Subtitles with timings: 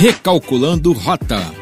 [0.00, 1.59] Recalculando Rota.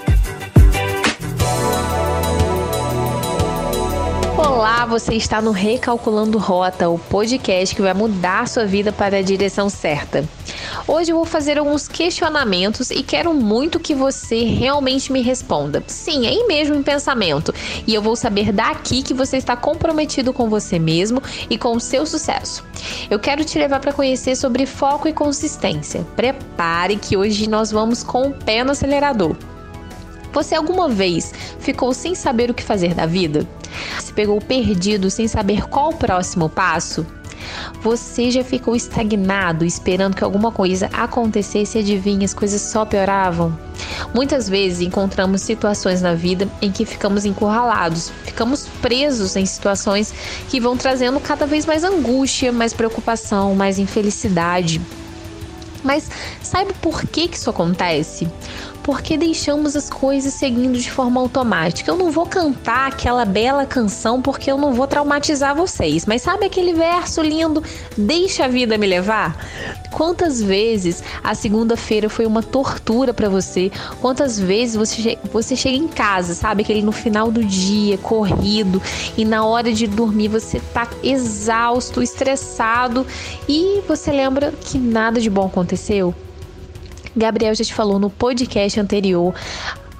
[4.70, 9.22] Olá, você está no Recalculando Rota, o podcast que vai mudar sua vida para a
[9.22, 10.28] direção certa.
[10.86, 15.82] Hoje eu vou fazer alguns questionamentos e quero muito que você realmente me responda.
[15.86, 17.50] Sim, aí mesmo em pensamento.
[17.86, 21.80] E eu vou saber daqui que você está comprometido com você mesmo e com o
[21.80, 22.62] seu sucesso.
[23.08, 26.06] Eu quero te levar para conhecer sobre foco e consistência.
[26.14, 29.34] Prepare que hoje nós vamos com o pé no acelerador.
[30.32, 33.46] Você alguma vez ficou sem saber o que fazer da vida?
[34.00, 37.06] Se pegou perdido sem saber qual o próximo passo?
[37.82, 43.56] Você já ficou estagnado esperando que alguma coisa acontecesse e adivinha, as coisas só pioravam?
[44.14, 50.12] Muitas vezes encontramos situações na vida em que ficamos encurralados, ficamos presos em situações
[50.48, 54.80] que vão trazendo cada vez mais angústia, mais preocupação, mais infelicidade.
[55.84, 56.10] Mas
[56.42, 58.28] sabe por que, que isso acontece?
[58.88, 61.90] Porque deixamos as coisas seguindo de forma automática.
[61.90, 66.46] Eu não vou cantar aquela bela canção porque eu não vou traumatizar vocês, mas sabe
[66.46, 67.62] aquele verso lindo?
[67.98, 69.36] Deixa a vida me levar?
[69.90, 73.70] Quantas vezes a segunda-feira foi uma tortura para você?
[74.00, 76.62] Quantas vezes você, você chega em casa, sabe?
[76.62, 78.80] Aquele no final do dia, corrido,
[79.18, 83.06] e na hora de dormir você tá exausto, estressado
[83.46, 86.14] e você lembra que nada de bom aconteceu?
[87.18, 89.34] Gabriel já te falou no podcast anterior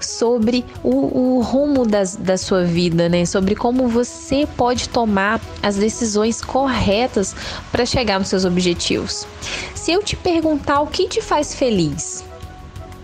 [0.00, 3.24] sobre o, o rumo das, da sua vida, né?
[3.24, 7.34] Sobre como você pode tomar as decisões corretas
[7.72, 9.26] para chegar nos seus objetivos.
[9.74, 12.24] Se eu te perguntar o que te faz feliz,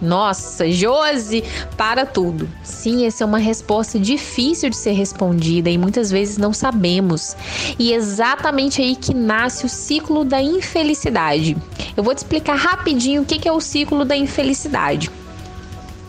[0.04, 1.42] nossa, Josi,
[1.76, 2.48] para tudo.
[2.62, 7.36] Sim, essa é uma resposta difícil de ser respondida e muitas vezes não sabemos.
[7.78, 11.56] E é exatamente aí que nasce o ciclo da infelicidade.
[11.96, 15.10] Eu vou te explicar rapidinho o que é o ciclo da infelicidade.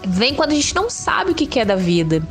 [0.07, 2.21] Vem quando a gente não sabe o que é da vida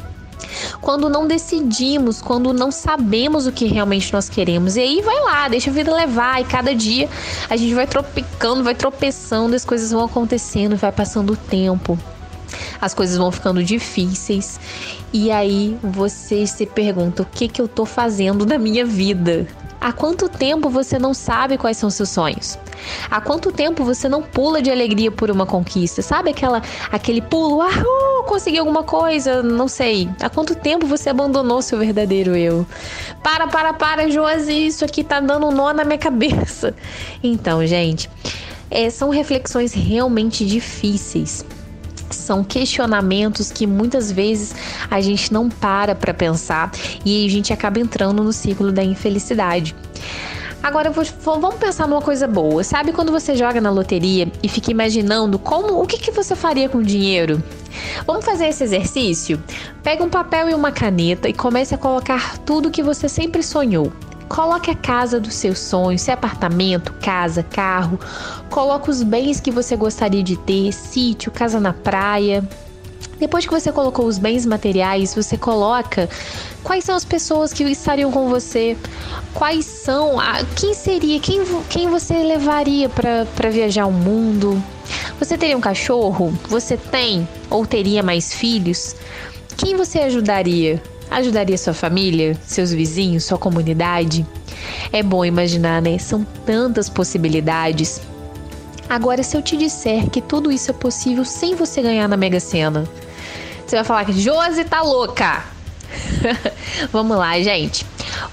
[0.81, 4.77] quando não decidimos, quando não sabemos o que realmente nós queremos.
[4.77, 6.41] E aí vai lá, deixa a vida levar.
[6.41, 7.08] E cada dia
[7.48, 11.98] a gente vai tropicando, vai tropeçando, as coisas vão acontecendo, vai passando o tempo.
[12.81, 14.61] As coisas vão ficando difíceis.
[15.13, 19.47] E aí você se pergunta: o que, que eu tô fazendo da minha vida?
[19.81, 22.58] Há quanto tempo você não sabe quais são seus sonhos?
[23.11, 26.01] Há quanto tempo você não pula de alegria por uma conquista?
[26.01, 27.69] Sabe aquela aquele pulo, ah,
[28.24, 30.08] uh, consegui alguma coisa, não sei.
[30.20, 32.67] Há quanto tempo você abandonou seu verdadeiro eu?
[33.23, 36.74] Para, para, para, Josi, isso aqui tá dando um nó na minha cabeça.
[37.23, 38.11] Então, gente,
[38.70, 41.45] é, são reflexões realmente difíceis
[42.11, 44.55] são questionamentos que muitas vezes
[44.90, 46.70] a gente não para para pensar
[47.05, 49.74] e a gente acaba entrando no ciclo da infelicidade.
[50.64, 52.64] Agora vamos pensar numa coisa boa.
[52.64, 56.70] Sabe quando você joga na loteria e fica imaginando como o que, que você faria
[56.70, 57.42] com o dinheiro?
[58.07, 59.39] Vamos fazer esse exercício?
[59.83, 63.92] Pega um papel e uma caneta e comece a colocar tudo que você sempre sonhou.
[64.27, 68.01] Coloque a casa dos seus sonhos, se é apartamento, casa, carro.
[68.48, 72.42] Coloque os bens que você gostaria de ter, sítio, casa na praia.
[73.24, 76.11] Depois que você colocou os bens materiais, você coloca
[76.62, 78.77] quais são as pessoas que estariam com você,
[79.33, 81.40] quais são, a, quem seria, quem,
[81.70, 84.63] quem você levaria para viajar o mundo.
[85.18, 86.39] Você teria um cachorro?
[86.51, 88.95] Você tem ou teria mais filhos?
[89.57, 90.83] Quem você ajudaria?
[91.11, 94.27] Ajudaria sua família, seus vizinhos, sua comunidade?
[94.92, 95.96] É bom imaginar, né?
[95.96, 98.02] São tantas possibilidades.
[98.86, 102.39] Agora, se eu te disser que tudo isso é possível sem você ganhar na Mega
[102.39, 102.84] Sena,
[103.70, 105.45] você vai falar que Josi tá louca.
[106.92, 107.86] Vamos lá, gente.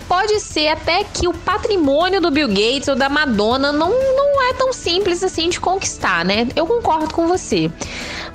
[0.07, 4.53] Pode ser até que o patrimônio do Bill Gates ou da Madonna não, não é
[4.53, 6.47] tão simples assim de conquistar, né?
[6.55, 7.71] Eu concordo com você.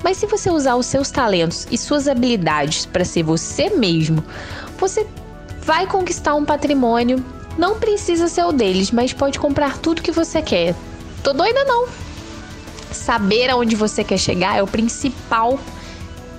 [0.03, 4.23] Mas se você usar os seus talentos e suas habilidades para ser você mesmo,
[4.77, 5.05] você
[5.61, 7.23] vai conquistar um patrimônio.
[7.57, 10.75] Não precisa ser o deles, mas pode comprar tudo que você quer.
[11.23, 11.87] Tô doida não.
[12.91, 15.59] Saber aonde você quer chegar é o principal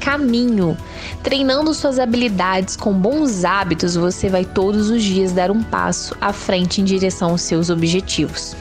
[0.09, 0.75] caminho.
[1.23, 6.33] Treinando suas habilidades com bons hábitos, você vai todos os dias dar um passo à
[6.33, 8.57] frente em direção aos seus objetivos.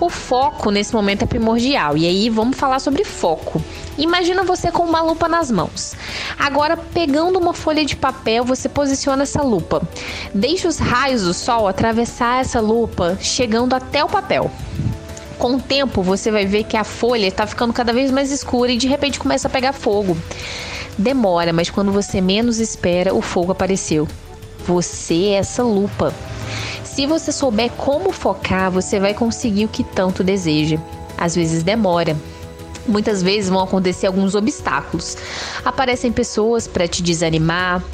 [0.00, 1.94] O foco nesse momento é primordial.
[1.94, 3.62] E aí vamos falar sobre foco.
[3.98, 5.94] Imagina você com uma lupa nas mãos.
[6.38, 9.82] Agora, pegando uma folha de papel, você posiciona essa lupa.
[10.32, 14.50] Deixe os raios do sol atravessar essa lupa, chegando até o papel.
[15.38, 18.72] Com o tempo, você vai ver que a folha está ficando cada vez mais escura
[18.72, 20.16] e de repente começa a pegar fogo.
[20.98, 24.08] Demora, mas quando você menos espera, o fogo apareceu.
[24.66, 26.12] Você é essa lupa.
[26.82, 30.76] Se você souber como focar, você vai conseguir o que tanto deseja.
[31.16, 32.16] Às vezes demora,
[32.88, 35.16] muitas vezes vão acontecer alguns obstáculos.
[35.64, 37.84] Aparecem pessoas para te desanimar,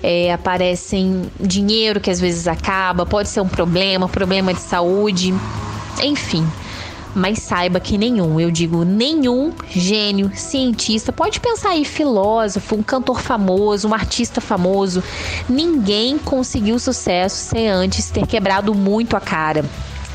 [0.00, 5.34] é, aparecem dinheiro que às vezes acaba, pode ser um problema, problema de saúde,
[6.00, 6.46] enfim.
[7.14, 13.20] Mas saiba que nenhum, eu digo nenhum gênio, cientista, pode pensar aí, filósofo, um cantor
[13.20, 15.02] famoso, um artista famoso,
[15.48, 19.64] ninguém conseguiu sucesso sem antes ter quebrado muito a cara.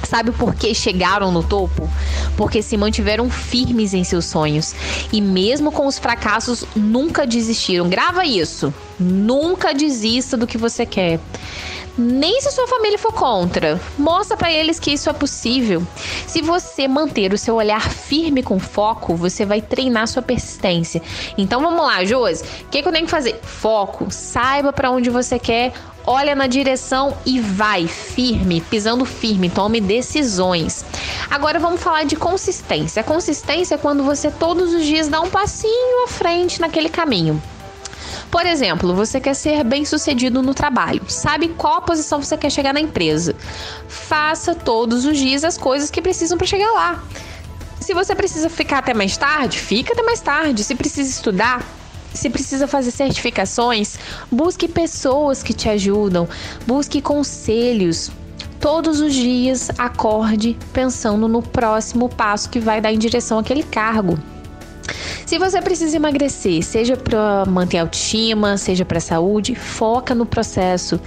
[0.04, 1.90] Sabe por que chegaram no topo?
[2.38, 4.74] Porque se mantiveram firmes em seus sonhos
[5.12, 7.90] e, mesmo com os fracassos, nunca desistiram.
[7.90, 8.74] Grava isso.
[9.00, 11.20] Nunca desista do que você quer.
[11.98, 13.80] Nem se sua família for contra.
[13.98, 15.82] Mostra para eles que isso é possível.
[16.28, 21.02] Se você manter o seu olhar firme com foco, você vai treinar sua persistência.
[21.38, 22.44] Então vamos lá, Josi.
[22.44, 23.40] O que, que eu tenho que fazer?
[23.42, 24.08] Foco.
[24.12, 25.74] Saiba para onde você quer
[26.08, 30.86] olha na direção e vai firme, pisando firme, tome decisões.
[31.30, 33.04] Agora vamos falar de consistência.
[33.04, 37.42] Consistência é quando você todos os dias dá um passinho à frente naquele caminho.
[38.29, 42.74] Por exemplo, você quer ser bem sucedido no trabalho, sabe qual posição você quer chegar
[42.74, 43.35] na empresa.
[43.88, 47.03] Faça todos os dias as coisas que precisam para chegar lá.
[47.79, 50.63] Se você precisa ficar até mais tarde, fica até mais tarde.
[50.63, 51.65] Se precisa estudar,
[52.13, 53.97] se precisa fazer certificações,
[54.29, 56.27] busque pessoas que te ajudam,
[56.65, 58.12] busque conselhos.
[58.59, 64.18] Todos os dias acorde pensando no próximo passo que vai dar em direção àquele cargo.
[65.27, 70.25] Se você precisa emagrecer, seja para manter a autoestima, seja para a saúde, foca no
[70.25, 71.01] processo.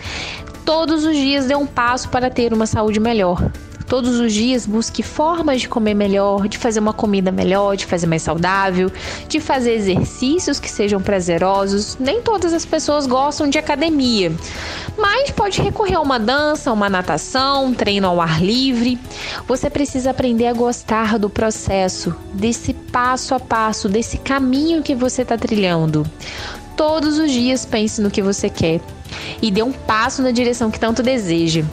[0.63, 3.51] Todos os dias dê um passo para ter uma saúde melhor.
[3.91, 8.07] Todos os dias busque formas de comer melhor, de fazer uma comida melhor, de fazer
[8.07, 8.89] mais saudável,
[9.29, 11.97] de fazer exercícios que sejam prazerosos.
[11.99, 14.31] Nem todas as pessoas gostam de academia,
[14.97, 18.97] mas pode recorrer a uma dança, uma natação, um treino ao ar livre.
[19.49, 25.23] Você precisa aprender a gostar do processo, desse passo a passo, desse caminho que você
[25.23, 26.07] está trilhando.
[26.77, 28.81] Todos os dias pense no que você quer
[29.43, 31.65] e dê um passo na direção que tanto deseja.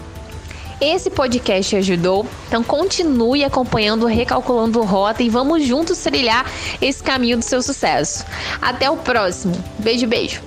[0.80, 6.46] Esse podcast ajudou, então continue acompanhando Recalculando Rota e vamos juntos trilhar
[6.80, 8.24] esse caminho do seu sucesso.
[8.62, 9.56] Até o próximo.
[9.80, 10.47] Beijo, beijo.